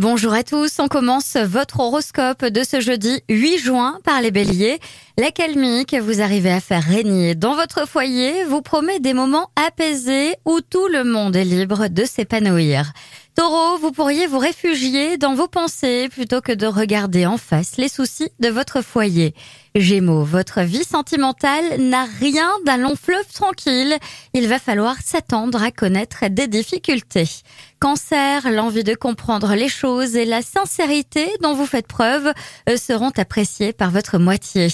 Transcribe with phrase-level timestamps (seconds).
[0.00, 4.78] Bonjour à tous, on commence votre horoscope de ce jeudi 8 juin par les béliers.
[5.18, 9.50] La calmie que vous arrivez à faire régner dans votre foyer vous promet des moments
[9.56, 12.94] apaisés où tout le monde est libre de s'épanouir.
[13.36, 17.88] Taureau, vous pourriez vous réfugier dans vos pensées plutôt que de regarder en face les
[17.88, 19.34] soucis de votre foyer.
[19.74, 23.96] Gémeaux, votre vie sentimentale n'a rien d'un long fleuve tranquille.
[24.34, 27.28] Il va falloir s'attendre à connaître des difficultés.
[27.78, 32.32] Cancer, l'envie de comprendre les choses et la sincérité dont vous faites preuve
[32.68, 34.68] euh, seront appréciés par votre moitié.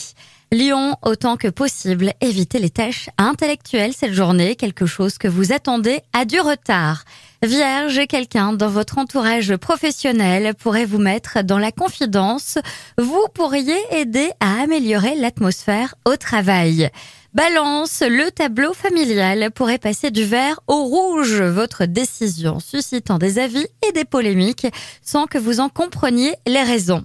[0.53, 6.01] Lion, autant que possible, évitez les tâches intellectuelles cette journée, quelque chose que vous attendez
[6.13, 7.05] à du retard.
[7.43, 12.57] Vierge, quelqu'un dans votre entourage professionnel pourrait vous mettre dans la confidence.
[12.97, 16.91] Vous pourriez aider à améliorer l'atmosphère au travail.
[17.35, 23.67] Balance, le tableau familial pourrait passer du vert au rouge, votre décision suscitant des avis
[23.87, 24.67] et des polémiques
[25.03, 27.05] sans que vous en compreniez les raisons.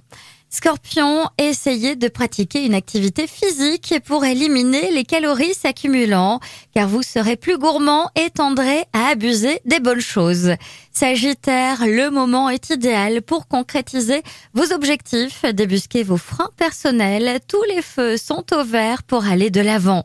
[0.54, 6.40] Scorpion, essayez de pratiquer une activité physique pour éliminer les calories s'accumulant,
[6.74, 10.50] car vous serez plus gourmand et tendrez à abuser des bonnes choses.
[10.92, 17.40] Sagittaire, le moment est idéal pour concrétiser vos objectifs, débusquer vos freins personnels.
[17.48, 20.04] Tous les feux sont au vert pour aller de l'avant.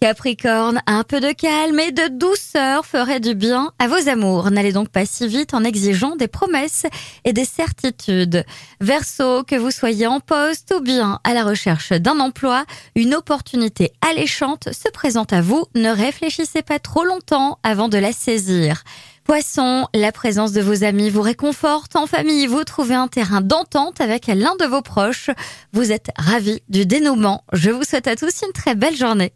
[0.00, 4.50] Capricorne, un peu de calme et de douceur ferait du bien à vos amours.
[4.50, 6.84] N'allez donc pas si vite en exigeant des promesses
[7.24, 8.44] et des certitudes.
[8.80, 13.92] Verseau, que vous soyez en poste ou bien à la recherche d'un emploi, une opportunité
[14.06, 15.64] alléchante se présente à vous.
[15.74, 18.84] Ne réfléchissez pas trop longtemps avant de la saisir.
[19.24, 21.96] Poisson, la présence de vos amis vous réconforte.
[21.96, 25.30] En famille, vous trouvez un terrain d'entente avec l'un de vos proches.
[25.72, 27.42] Vous êtes ravis du dénouement.
[27.52, 29.32] Je vous souhaite à tous une très belle journée.